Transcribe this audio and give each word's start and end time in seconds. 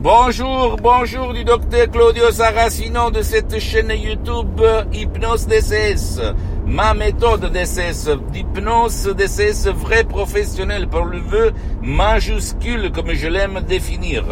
Bonjour, 0.00 0.76
bonjour 0.80 1.34
du 1.34 1.42
docteur 1.42 1.90
Claudio 1.90 2.30
Saracino 2.30 3.10
de 3.10 3.20
cette 3.20 3.58
chaîne 3.58 3.90
YouTube 3.90 4.60
Hypnose 4.92 5.48
DCS. 5.48 6.20
Ma 6.66 6.94
méthode 6.94 7.50
DCS, 7.50 8.08
d'hypnose 8.30 9.12
DCS 9.16 9.68
vrai 9.72 10.04
professionnel 10.04 10.86
par 10.86 11.04
le 11.04 11.18
vœu 11.18 11.52
majuscule 11.82 12.92
comme 12.92 13.12
je 13.12 13.26
l'aime 13.26 13.60
définir. 13.66 14.24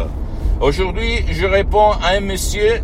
Aujourd'hui, 0.61 1.25
je 1.29 1.45
réponds 1.45 1.91
à 2.01 2.15
un 2.15 2.21
monsieur 2.21 2.81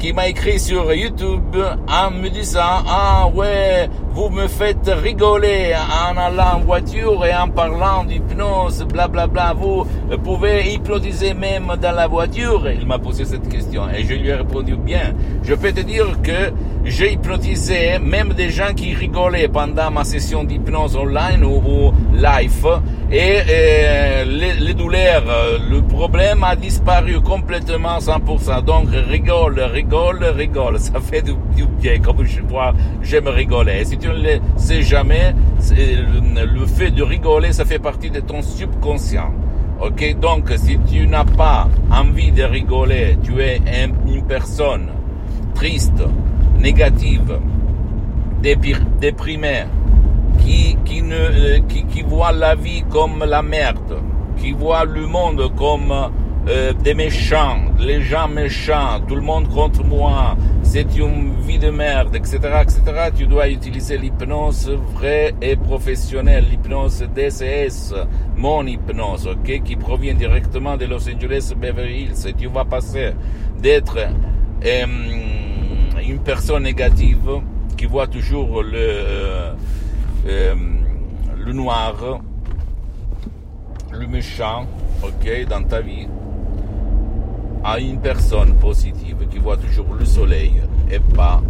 qui 0.00 0.14
m'a 0.14 0.28
écrit 0.28 0.58
sur 0.58 0.94
YouTube 0.94 1.56
en 1.86 2.10
me 2.10 2.30
disant 2.30 2.82
ah 2.88 3.28
ouais 3.34 3.86
vous 4.14 4.30
me 4.30 4.48
faites 4.48 4.90
rigoler 4.90 5.74
en 5.74 6.16
allant 6.16 6.56
en 6.56 6.60
voiture 6.60 7.24
et 7.26 7.34
en 7.34 7.48
parlant 7.48 8.04
d'hypnose 8.04 8.82
blablabla 8.84 9.52
vous 9.52 9.84
pouvez 10.24 10.72
hypnotiser 10.72 11.34
même 11.34 11.70
dans 11.80 11.92
la 11.92 12.06
voiture 12.06 12.66
il 12.70 12.86
m'a 12.86 12.98
posé 12.98 13.26
cette 13.26 13.48
question. 13.48 13.90
Et 13.90 14.02
je 14.04 14.14
lui 14.14 14.28
ai 14.28 14.34
répondu 14.34 14.74
bien 14.74 15.12
je 15.42 15.54
peux 15.54 15.70
te 15.70 15.82
dire 15.82 16.06
que 16.22 16.50
j'ai 16.82 17.12
hypnotisé 17.12 17.98
même 17.98 18.32
des 18.32 18.48
gens 18.48 18.72
qui 18.74 18.94
rigolaient 18.94 19.48
pendant 19.48 19.90
ma 19.90 20.04
session 20.04 20.44
d'hypnose 20.44 20.96
online 20.96 21.44
ou, 21.44 21.92
live. 22.14 22.66
Et, 23.12 24.24
les, 24.24 24.54
les, 24.54 24.72
douleurs 24.72 25.24
le 25.68 25.82
problème 25.82 26.42
a 26.42 26.56
disparu 26.56 27.20
complètement 27.20 27.98
100% 27.98 28.64
donc 28.64 28.86
rigole 28.90 29.60
rigole 29.60 29.89
rigole 29.92 30.78
ça 30.78 31.00
fait 31.00 31.22
du, 31.22 31.34
bien. 31.80 32.00
Comme 32.00 32.24
je 32.24 32.40
vois 32.42 32.72
j'aime 33.02 33.28
rigoler. 33.28 33.84
Si 33.84 33.98
tu 33.98 34.08
ne 34.08 34.14
le 34.14 34.40
sais 34.56 34.82
jamais, 34.82 35.34
le, 35.70 36.46
le 36.46 36.66
fait 36.66 36.90
de 36.90 37.02
rigoler, 37.02 37.52
ça 37.52 37.64
fait 37.64 37.78
partie 37.78 38.10
de 38.10 38.20
ton 38.20 38.42
subconscient. 38.42 39.32
Ok, 39.80 40.18
donc 40.20 40.50
si 40.56 40.78
tu 40.90 41.06
n'as 41.06 41.24
pas 41.24 41.66
envie 41.90 42.30
de 42.32 42.42
rigoler, 42.42 43.16
tu 43.22 43.40
es 43.40 43.60
une 44.06 44.22
personne 44.26 44.90
triste, 45.54 46.02
négative, 46.58 47.40
déprimée, 48.42 49.64
qui, 50.38 50.76
qui, 50.84 51.02
ne, 51.02 51.58
qui, 51.68 51.84
qui 51.84 52.02
voit 52.02 52.32
la 52.32 52.54
vie 52.54 52.82
comme 52.90 53.24
la 53.24 53.40
merde, 53.40 54.02
qui 54.36 54.52
voit 54.52 54.84
le 54.84 55.06
monde 55.06 55.50
comme 55.56 55.92
euh, 56.48 56.72
des 56.72 56.94
méchants, 56.94 57.58
les 57.78 58.00
gens 58.02 58.28
méchants, 58.28 59.00
tout 59.06 59.14
le 59.14 59.20
monde 59.20 59.48
contre 59.48 59.84
moi, 59.84 60.36
c'est 60.62 60.96
une 60.96 61.34
vie 61.40 61.58
de 61.58 61.70
merde, 61.70 62.14
etc., 62.16 62.38
etc., 62.62 62.82
tu 63.16 63.26
dois 63.26 63.48
utiliser 63.48 63.98
l'hypnose 63.98 64.70
vraie 64.94 65.34
et 65.42 65.56
professionnelle, 65.56 66.46
l'hypnose 66.50 67.04
DCS, 67.14 67.94
mon 68.36 68.66
hypnose, 68.66 69.26
ok, 69.26 69.62
qui 69.62 69.76
provient 69.76 70.14
directement 70.14 70.76
de 70.76 70.86
Los 70.86 71.08
Angeles 71.08 71.52
Beverly 71.56 72.04
Hills. 72.04 72.26
Et 72.28 72.32
tu 72.32 72.46
vas 72.46 72.64
passer 72.64 73.12
d'être 73.58 73.98
euh, 74.64 74.86
une 76.06 76.18
personne 76.20 76.62
négative 76.62 77.40
qui 77.76 77.86
voit 77.86 78.06
toujours 78.06 78.62
le, 78.62 78.72
euh, 78.76 79.52
euh, 80.26 80.54
le 81.38 81.52
noir, 81.52 82.20
le 83.92 84.06
méchant, 84.06 84.66
ok, 85.02 85.48
dans 85.48 85.62
ta 85.64 85.80
vie, 85.80 86.06
à 87.62 87.78
une 87.78 88.00
personne 88.00 88.54
positive 88.54 89.26
qui 89.30 89.38
voit 89.38 89.56
toujours 89.56 89.94
le 89.98 90.04
soleil 90.04 90.54
et 90.90 90.98
pas, 90.98 91.42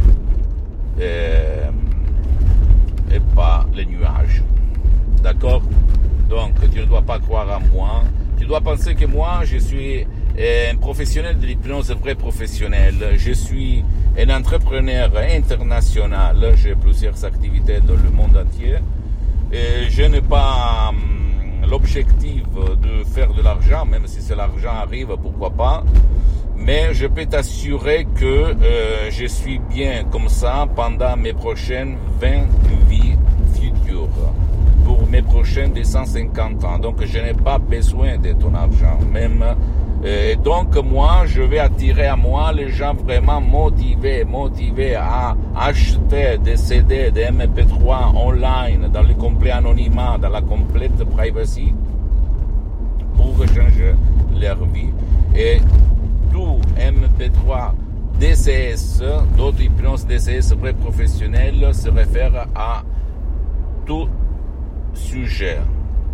euh, 1.01 1.71
et 3.13 3.21
pas 3.35 3.67
les 3.75 3.87
nuages. 3.87 4.43
D'accord? 5.23 5.63
Donc 6.29 6.55
tu 6.73 6.81
ne 6.81 6.85
dois 6.85 7.03
pas 7.03 7.19
croire 7.19 7.51
à 7.51 7.59
moi. 7.59 8.03
Tu 8.39 8.47
dois 8.47 8.61
penser 8.61 8.95
que 8.95 9.05
moi, 9.05 9.41
je 9.45 9.59
suis 9.59 10.07
un 10.39 10.77
professionnel 10.77 11.39
de 11.39 11.47
l'hypnose, 11.47 11.91
vrai 11.93 12.15
professionnel. 12.15 12.95
Je 13.17 13.33
suis 13.33 13.85
un 14.19 14.31
entrepreneur 14.31 15.11
international. 15.17 16.55
J'ai 16.57 16.75
plusieurs 16.75 17.23
activités 17.25 17.81
dans 17.81 17.95
le 18.03 18.11
monde 18.11 18.37
entier. 18.37 18.77
Je 19.53 20.03
n'ai 20.05 20.23
pas 20.23 20.93
l'objectif 21.71 22.43
de 22.55 23.05
faire 23.05 23.33
de 23.33 23.43
l'argent, 23.43 23.87
même 23.87 24.07
si 24.07 24.21
c'est 24.21 24.35
l'argent 24.35 24.71
arrive, 24.71 25.17
pourquoi 25.23 25.51
pas. 25.51 25.85
Mais 26.57 26.93
je 26.93 27.07
peux 27.07 27.25
t'assurer 27.25 28.07
que 28.15 28.25
euh, 28.25 29.11
je 29.11 29.27
suis 29.27 29.59
bien 29.59 30.05
comme 30.11 30.29
ça 30.29 30.67
pendant 30.75 31.17
mes 31.17 31.33
prochaines 31.33 31.97
20 32.21 32.29
vies 32.89 33.17
futures, 33.55 34.09
pour 34.85 35.07
mes 35.09 35.23
prochaines 35.23 35.73
250 35.73 36.65
ans. 36.65 36.79
Donc 36.79 36.97
je 37.05 37.19
n'ai 37.19 37.35
pas 37.35 37.59
besoin 37.59 38.19
de 38.19 38.33
ton 38.33 38.53
argent, 38.55 38.99
même. 39.11 39.45
Et 40.03 40.37
donc 40.37 40.77
moi, 40.77 41.25
je 41.27 41.43
vais 41.43 41.59
attirer 41.59 42.07
à 42.07 42.17
moi 42.17 42.53
les 42.53 42.71
gens 42.71 42.95
vraiment 42.95 43.41
motivés, 43.41 44.25
motivés 44.25 44.95
à 44.95 45.37
acheter 45.55 46.39
des 46.43 46.57
CD, 46.57 47.11
des 47.11 47.25
MP3 47.25 48.17
online, 48.17 48.89
dans 48.93 49.03
le 49.51 49.67
complet 49.67 49.71
anonymat, 49.71 50.19
dans 50.19 50.29
la 50.29 50.43
complète 50.43 51.05
privacy, 51.05 51.73
pour 53.17 53.37
changer 53.47 53.95
leur 54.41 54.65
vie. 54.67 54.91
Et 55.35 55.61
tout 56.33 56.61
MP3 56.77 57.73
DCS, 58.19 59.03
d'autres 59.37 59.63
hypnose 59.63 60.07
DCS 60.07 60.55
vrai 60.57 60.73
professionnel, 60.73 61.75
se 61.75 61.89
réfère 61.89 62.47
à 62.55 62.83
tout 63.87 64.09
sujet. 64.95 65.59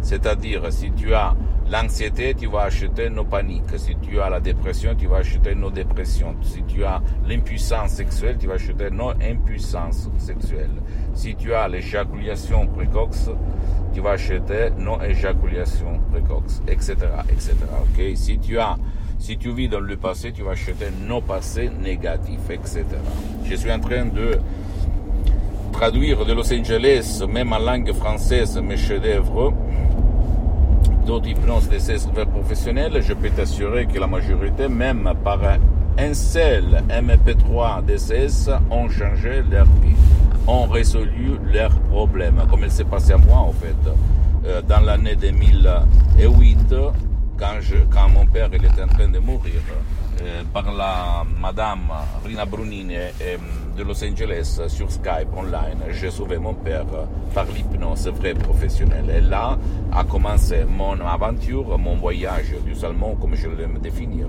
C'est-à-dire, 0.06 0.62
si 0.70 0.92
tu 0.92 1.12
as 1.14 1.34
l'anxiété, 1.68 2.32
tu 2.34 2.46
vas 2.46 2.62
acheter 2.62 3.10
nos 3.10 3.24
paniques. 3.24 3.76
Si 3.76 3.96
tu 3.96 4.20
as 4.20 4.30
la 4.30 4.38
dépression, 4.38 4.94
tu 4.94 5.08
vas 5.08 5.16
acheter 5.16 5.56
nos 5.56 5.68
dépressions. 5.68 6.36
Si 6.42 6.62
tu 6.62 6.84
as 6.84 7.02
l'impuissance 7.26 7.90
sexuelle, 7.90 8.36
tu 8.38 8.46
vas 8.46 8.54
acheter 8.54 8.88
nos 8.92 9.10
impuissances 9.10 10.08
sexuelles. 10.18 10.80
Si 11.12 11.34
tu 11.34 11.52
as 11.52 11.66
l'éjaculation 11.66 12.68
précoce, 12.68 13.30
tu 13.92 14.00
vas 14.00 14.12
acheter 14.12 14.70
nos 14.78 15.02
éjaculations 15.02 15.98
précoces, 16.12 16.62
etc., 16.68 16.94
etc. 17.28 17.56
Ok? 17.82 18.16
Si 18.16 18.38
tu 18.38 18.60
as 18.60 18.76
si 19.18 19.36
tu 19.36 19.52
vis 19.52 19.68
dans 19.68 19.80
le 19.80 19.96
passé, 19.96 20.30
tu 20.30 20.42
vas 20.42 20.52
acheter 20.52 20.86
nos 21.08 21.20
passés 21.20 21.68
négatifs, 21.82 22.48
etc. 22.48 22.84
Je 23.44 23.56
suis 23.56 23.72
en 23.72 23.80
train 23.80 24.04
de 24.04 24.38
traduire 25.72 26.24
de 26.24 26.32
Los 26.32 26.52
Angeles, 26.52 27.24
même 27.28 27.52
en 27.52 27.58
langue 27.58 27.92
française, 27.92 28.56
mes 28.58 28.76
chefs-d'œuvre 28.76 29.52
d'autres 31.06 31.28
de 31.28 32.24
professionnels. 32.24 33.00
Je 33.00 33.14
peux 33.14 33.30
t'assurer 33.30 33.86
que 33.86 33.98
la 33.98 34.08
majorité, 34.08 34.68
même 34.68 35.12
par 35.22 35.38
un 35.98 36.14
seul 36.14 36.82
MP3 36.90 37.84
DCS, 37.84 38.50
ont 38.70 38.88
changé 38.88 39.42
leur 39.48 39.66
vie, 39.66 39.94
ont 40.48 40.66
résolu 40.66 41.38
leurs 41.52 41.78
problèmes, 41.90 42.42
comme 42.50 42.64
il 42.64 42.70
s'est 42.70 42.84
passé 42.84 43.12
à 43.12 43.18
moi 43.18 43.38
en 43.38 43.52
fait. 43.52 43.90
Euh, 44.46 44.60
dans 44.62 44.80
l'année 44.80 45.14
2008, 45.16 46.74
quand, 47.38 47.60
je, 47.60 47.76
quand 47.88 48.08
mon 48.08 48.26
père 48.26 48.48
il 48.52 48.64
était 48.64 48.82
en 48.82 48.88
train 48.88 49.08
de 49.08 49.18
mourir, 49.18 49.60
euh, 50.22 50.42
par 50.52 50.72
la 50.72 51.24
madame 51.40 51.92
Rina 52.24 52.44
Brunini 52.44 52.96
euh, 52.96 53.36
de 53.76 53.82
Los 53.82 54.02
Angeles 54.04 54.60
sur 54.68 54.90
Skype 54.90 55.28
online, 55.36 55.78
j'ai 55.90 56.10
sauvé 56.10 56.38
mon 56.38 56.54
père 56.54 56.86
par 57.34 57.44
l'hypnose 57.46 58.08
vraie 58.08 58.34
professionnelle. 58.34 59.10
Et 59.10 59.20
là 59.20 59.58
a 59.92 60.04
commencé 60.04 60.64
mon 60.64 60.98
aventure, 61.00 61.78
mon 61.78 61.96
voyage 61.96 62.54
du 62.64 62.74
salmon, 62.74 63.16
comme 63.16 63.34
je 63.34 63.48
l'aime 63.48 63.78
définir, 63.78 64.28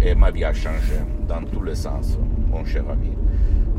et 0.00 0.14
ma 0.14 0.30
vie 0.30 0.44
a 0.44 0.52
changé 0.52 1.00
dans 1.28 1.42
tous 1.42 1.62
les 1.62 1.74
sens, 1.74 2.18
mon 2.50 2.64
cher 2.64 2.84
ami. 2.90 3.12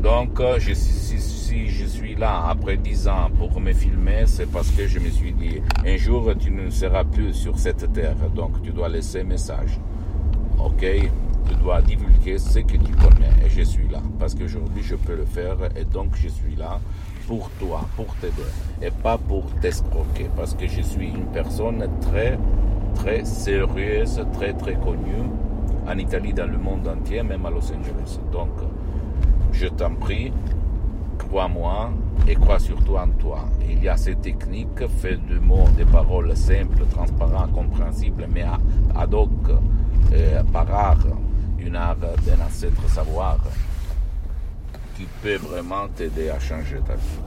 Donc, 0.02 0.40
je, 0.58 0.74
si, 0.74 1.68
je 1.68 1.86
suis 1.86 2.14
là 2.14 2.46
après 2.48 2.76
dix 2.76 3.08
ans 3.08 3.30
pour 3.38 3.58
me 3.60 3.72
filmer, 3.72 4.24
c'est 4.26 4.50
parce 4.50 4.70
que 4.70 4.86
je 4.86 4.98
me 4.98 5.08
suis 5.08 5.32
dit, 5.32 5.62
un 5.86 5.96
jour 5.96 6.32
tu 6.38 6.50
ne 6.50 6.68
seras 6.68 7.04
plus 7.04 7.32
sur 7.32 7.58
cette 7.58 7.92
terre, 7.92 8.16
donc 8.34 8.60
tu 8.62 8.70
dois 8.70 8.88
laisser 8.88 9.20
un 9.20 9.24
message. 9.24 9.78
Ok? 10.58 10.84
Tu 11.48 11.54
dois 11.56 11.82
divulguer 11.82 12.38
ce 12.38 12.58
que 12.60 12.76
tu 12.76 12.92
connais, 12.92 13.30
et 13.44 13.50
je 13.50 13.62
suis 13.62 13.88
là, 13.88 14.00
parce 14.18 14.34
qu'aujourd'hui 14.34 14.82
je 14.82 14.96
peux 14.96 15.16
le 15.16 15.24
faire, 15.24 15.56
et 15.76 15.84
donc 15.84 16.14
je 16.16 16.28
suis 16.28 16.56
là 16.56 16.80
pour 17.26 17.50
toi, 17.58 17.86
pour 17.96 18.14
t'aider, 18.16 18.32
et 18.82 18.90
pas 18.90 19.18
pour 19.18 19.44
t'escroquer, 19.60 20.28
parce 20.36 20.54
que 20.54 20.66
je 20.66 20.82
suis 20.82 21.08
une 21.08 21.26
personne 21.26 21.86
très, 22.00 22.38
très 22.94 23.24
sérieuse, 23.24 24.24
très, 24.32 24.52
très 24.52 24.74
connue 24.74 25.28
en 25.86 25.98
Italie, 25.98 26.32
dans 26.32 26.50
le 26.50 26.58
monde 26.58 26.88
entier, 26.88 27.22
même 27.22 27.44
à 27.44 27.50
Los 27.50 27.70
Angeles. 27.72 28.18
Donc, 28.32 28.50
je 29.52 29.66
t'en 29.66 29.94
prie, 29.94 30.32
crois-moi 31.18 31.90
et 32.26 32.34
crois 32.34 32.58
surtout 32.58 32.96
en 32.96 33.08
toi. 33.18 33.44
Il 33.68 33.82
y 33.82 33.88
a 33.88 33.96
ces 33.96 34.14
techniques 34.16 34.86
faites 34.98 35.24
de 35.26 35.38
mots, 35.38 35.68
des 35.76 35.84
paroles 35.84 36.34
simples, 36.36 36.84
transparentes, 36.90 37.52
compréhensibles, 37.52 38.26
mais 38.32 38.44
ad 38.94 39.14
hoc, 39.14 39.30
euh, 40.12 40.42
par 40.52 40.70
art, 40.72 41.06
art 41.74 41.96
d'un 41.96 42.44
ancêtre 42.44 42.88
savoir, 42.88 43.38
qui 44.96 45.06
peut 45.22 45.36
vraiment 45.36 45.88
t'aider 45.94 46.30
à 46.30 46.38
changer 46.38 46.80
ta 46.86 46.94
vie. 46.94 47.20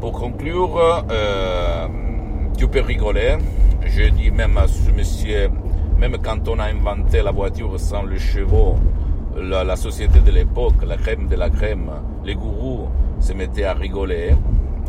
Pour 0.00 0.12
conclure, 0.12 1.04
euh, 1.10 1.86
tu 2.56 2.66
peux 2.66 2.80
rigoler. 2.80 3.36
Je 3.84 4.08
dis 4.08 4.30
même 4.30 4.56
à 4.56 4.66
ce 4.66 4.90
monsieur, 4.90 5.48
même 5.98 6.16
quand 6.22 6.48
on 6.48 6.58
a 6.58 6.64
inventé 6.64 7.22
la 7.22 7.30
voiture 7.30 7.78
sans 7.78 8.02
le 8.02 8.18
chevaux, 8.18 8.76
la, 9.36 9.76
société 9.76 10.20
de 10.20 10.30
l'époque, 10.30 10.82
la 10.86 10.96
crème 10.96 11.28
de 11.28 11.36
la 11.36 11.50
crème, 11.50 11.90
les 12.24 12.34
gourous 12.34 12.88
se 13.20 13.32
mettaient 13.32 13.64
à 13.64 13.74
rigoler. 13.74 14.34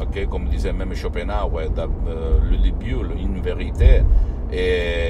ok 0.01 0.27
comme 0.29 0.47
disait 0.49 0.73
même 0.73 0.95
Schopenhauer, 0.95 1.69
euh, 1.77 2.39
le 2.49 2.57
début, 2.57 2.95
une 3.17 3.41
vérité, 3.41 4.01
et 4.51 5.02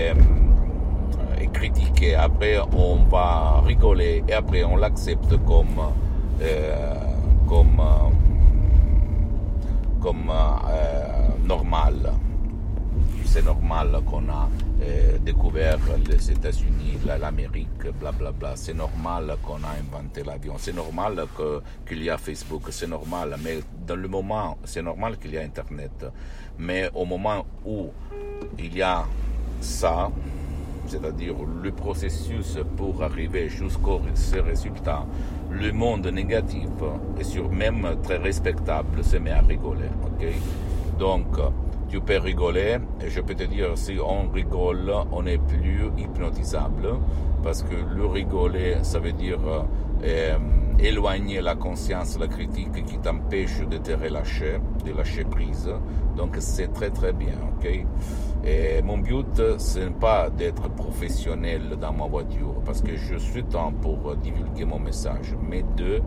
Après, 2.11 2.59
on 2.59 3.03
va 3.05 3.61
rigoler 3.61 4.23
et 4.27 4.33
après, 4.33 4.63
on 4.63 4.75
l'accepte 4.75 5.37
comme, 5.45 5.79
euh, 6.41 6.95
comme, 7.47 7.81
comme 10.01 10.29
euh, 10.29 11.27
normal. 11.45 12.13
C'est 13.25 13.45
normal 13.45 14.01
qu'on 14.05 14.29
a 14.29 14.49
euh, 14.81 15.17
découvert 15.19 15.79
les 16.07 16.29
États-Unis, 16.31 16.99
l'Amérique, 17.05 17.89
blablabla. 17.99 18.55
C'est 18.55 18.73
normal 18.75 19.37
qu'on 19.41 19.63
a 19.63 19.73
inventé 19.79 20.23
l'avion. 20.23 20.55
C'est 20.57 20.75
normal 20.75 21.25
qu'il 21.87 22.03
y 22.03 22.09
a 22.09 22.17
Facebook. 22.17 22.63
C'est 22.69 22.87
normal. 22.87 23.35
Mais 23.43 23.59
dans 23.87 23.95
le 23.95 24.07
moment, 24.07 24.57
c'est 24.65 24.83
normal 24.83 25.17
qu'il 25.17 25.31
y 25.33 25.37
a 25.37 25.41
Internet. 25.41 26.05
Mais 26.59 26.89
au 26.93 27.05
moment 27.05 27.45
où 27.65 27.87
il 28.59 28.77
y 28.77 28.81
a 28.81 29.05
ça, 29.61 30.11
c'est-à-dire 30.87 31.35
le 31.61 31.71
processus 31.71 32.57
pour 32.77 33.03
arriver 33.03 33.49
jusqu'au 33.49 34.01
résultat, 34.45 35.05
le 35.51 35.71
monde 35.71 36.07
négatif 36.07 36.69
est 37.19 37.23
sur 37.23 37.49
même 37.49 37.87
très 38.03 38.17
respectable 38.17 39.03
se 39.03 39.17
met 39.17 39.31
à 39.31 39.41
rigoler. 39.41 39.89
Donc, 40.99 41.27
tu 41.89 41.99
peux 42.01 42.17
rigoler, 42.17 42.77
et 43.05 43.09
je 43.09 43.21
peux 43.21 43.35
te 43.35 43.43
dire, 43.43 43.77
si 43.77 43.97
on 43.99 44.29
rigole, 44.29 44.91
on 45.11 45.23
n'est 45.23 45.37
plus 45.37 45.81
hypnotisable, 45.97 46.87
parce 47.43 47.63
que 47.63 47.75
le 47.75 48.05
rigoler, 48.05 48.77
ça 48.83 48.99
veut 48.99 49.11
dire 49.11 49.39
euh, 50.03 50.37
éloigner 50.79 51.41
la 51.41 51.55
conscience, 51.55 52.17
la 52.17 52.27
critique 52.27 52.85
qui 52.85 52.97
t'empêche 52.97 53.59
de 53.69 53.77
te 53.77 53.91
relâcher, 53.91 54.59
de 54.85 54.91
lâcher 54.93 55.25
prise. 55.25 55.69
Donc 56.15 56.35
c'est 56.39 56.71
très 56.73 56.89
très 56.89 57.13
bien, 57.13 57.35
ok? 57.55 57.85
Mon 58.83 58.97
but, 58.97 59.57
ce 59.57 59.79
n'est 59.79 59.91
pas 59.91 60.29
d'être 60.29 60.69
professionnel 60.69 61.77
dans 61.79 61.93
ma 61.93 62.07
voiture, 62.07 62.55
parce 62.65 62.81
que 62.81 62.95
je 62.95 63.15
suis 63.15 63.43
temps 63.43 63.71
pour 63.71 64.15
divulguer 64.17 64.65
mon 64.65 64.79
message, 64.79 65.35
mais 65.49 65.63
de 65.77 66.01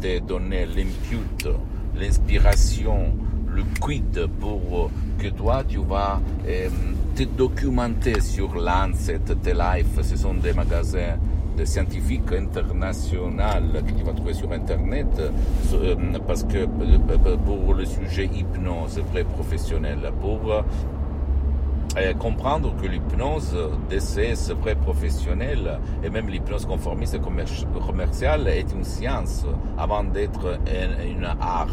te 0.00 0.18
donner 0.20 0.66
l'input, 0.66 1.48
l'inspiration, 1.96 3.14
le 3.54 3.62
quid 3.80 4.26
pour 4.40 4.90
que 5.18 5.28
toi 5.28 5.62
tu 5.66 5.78
vas 5.78 6.20
euh, 6.46 6.68
te 7.14 7.24
documenter 7.24 8.20
sur 8.20 8.54
Lancet, 8.54 9.20
T-Life, 9.42 10.00
ce 10.02 10.16
sont 10.16 10.34
des 10.34 10.52
magasins 10.52 11.16
scientifiques 11.64 12.32
internationaux 12.32 13.30
que 13.86 13.92
tu 13.92 14.04
vas 14.04 14.12
trouver 14.12 14.34
sur 14.34 14.50
Internet, 14.52 15.06
euh, 15.74 16.18
parce 16.26 16.44
que 16.44 16.58
euh, 16.58 17.36
pour 17.44 17.74
le 17.74 17.84
sujet 17.84 18.24
hypnose 18.26 18.98
vrai 19.12 19.24
professionnel, 19.24 19.98
pour 20.20 20.64
comprendre 22.18 22.74
que 22.80 22.86
l'hypnose 22.86 23.56
DCS 23.90 24.52
vrai 24.60 24.74
professionnelle 24.74 25.78
et 26.02 26.08
même 26.08 26.28
l'hypnose 26.28 26.64
conformiste 26.64 27.20
commerciale 27.20 28.48
est 28.48 28.72
une 28.72 28.84
science 28.84 29.44
avant 29.76 30.02
d'être 30.04 30.58
une 31.04 31.24
art 31.24 31.68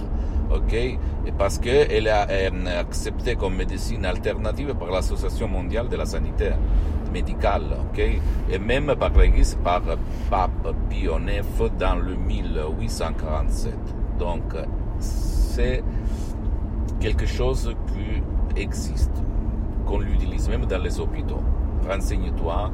ok? 0.51 0.73
Et 0.73 0.99
parce 1.37 1.59
qu'elle 1.59 2.07
est 2.07 2.11
euh, 2.29 2.79
acceptée 2.79 3.35
comme 3.35 3.55
médecine 3.55 4.05
alternative 4.05 4.73
par 4.75 4.89
l'Association 4.89 5.47
mondiale 5.47 5.89
de 5.89 5.95
la 5.95 6.05
santé 6.05 6.51
médicale, 7.13 7.63
ok? 7.91 7.99
Et 8.51 8.59
même 8.59 8.95
par 8.99 9.11
l'Église, 9.11 9.57
par 9.63 9.81
Pape 10.29 10.75
Pie 10.89 11.07
dans 11.77 11.95
le 11.95 12.15
1847. 12.15 13.73
Donc, 14.17 14.43
c'est 14.99 15.83
quelque 16.99 17.25
chose 17.25 17.73
qui 17.87 18.61
existe, 18.61 19.11
qu'on 19.89 19.99
l'utilise 19.99 20.47
même 20.47 20.65
dans 20.65 20.81
les 20.81 20.99
hôpitaux. 20.99 21.41
Renseigne-toi, 21.87 22.71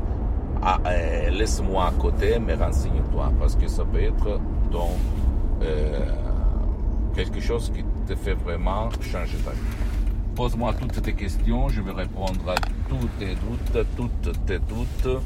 euh, 0.86 1.30
laisse-moi 1.30 1.86
à 1.88 1.92
côté, 1.92 2.38
mais 2.40 2.56
renseigne-toi, 2.56 3.32
parce 3.40 3.56
que 3.56 3.68
ça 3.68 3.86
peut 3.86 4.04
être 4.04 4.40
dans... 4.72 4.92
Euh, 5.62 6.00
quelque 7.16 7.40
chose 7.40 7.72
qui 7.74 7.84
te 8.06 8.14
fait 8.14 8.34
vraiment 8.34 8.90
changer 9.00 9.38
ta 9.38 9.52
vie. 9.52 9.58
Pose-moi 10.36 10.74
toutes 10.74 11.02
tes 11.02 11.14
questions, 11.14 11.70
je 11.70 11.82
vais 11.82 11.94
répondre 11.94 12.50
à 12.50 12.56
tous 12.90 13.08
tes 13.18 13.36
doutes, 13.36 13.88
toutes 13.96 14.46
tes 14.46 14.60
doutes, 14.60 15.24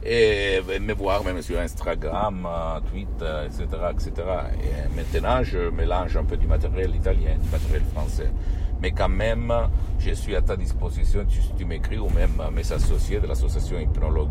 Et 0.03 0.61
me 0.79 0.93
voir 0.93 1.23
même 1.23 1.41
sur 1.41 1.59
Instagram, 1.59 2.47
Twitter, 2.91 3.47
etc., 3.47 3.65
etc. 3.91 4.11
Et 4.61 4.95
maintenant, 4.95 5.41
je 5.41 5.71
mélange 5.71 6.15
un 6.15 6.25
peu 6.25 6.37
du 6.37 6.45
matériel 6.45 6.95
italien, 6.95 7.39
du 7.41 7.49
matériel 7.49 7.81
français 7.91 8.29
mais 8.81 8.91
quand 8.91 9.09
même, 9.09 9.51
je 9.99 10.11
suis 10.11 10.35
à 10.35 10.41
ta 10.41 10.55
disposition 10.55 11.25
si 11.27 11.39
tu, 11.57 11.65
m'écris 11.65 11.97
ou 11.97 12.09
même 12.09 12.39
mes 12.53 12.71
associés 12.71 13.19
de 13.19 13.27
l'association 13.27 13.79
hypnologue 13.79 14.29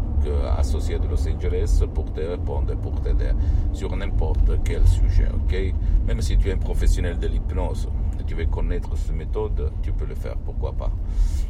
associée 0.56 0.98
de 0.98 1.08
Los 1.08 1.26
Angeles 1.26 1.82
pour 1.92 2.12
te 2.12 2.20
répondre, 2.20 2.76
pour 2.76 3.00
t'aider 3.00 3.32
sur 3.72 3.96
n'importe 3.96 4.58
quel 4.64 4.86
sujet, 4.86 5.28
ok? 5.34 5.74
Même 6.06 6.20
si 6.20 6.36
tu 6.36 6.50
es 6.50 6.52
un 6.52 6.58
professionnel 6.58 7.18
de 7.18 7.26
l'hypnose 7.26 7.88
et 7.88 8.03
tu 8.26 8.34
veux 8.34 8.46
connaître 8.46 8.96
cette 8.96 9.14
méthode, 9.14 9.72
tu 9.82 9.92
peux 9.92 10.06
le 10.06 10.14
faire, 10.14 10.36
pourquoi 10.36 10.72
pas. 10.72 10.90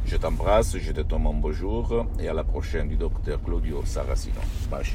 Je 0.05 0.17
t'embrasse, 0.17 0.77
je 0.77 0.91
te 0.91 1.01
un 1.13 1.33
bonjour 1.33 2.05
et 2.19 2.27
à 2.27 2.33
la 2.33 2.43
prochaine 2.43 2.87
du 2.87 2.95
docteur 2.95 3.41
Claudio 3.43 3.81
Saracino. 3.85 4.41
Bye. 4.69 4.85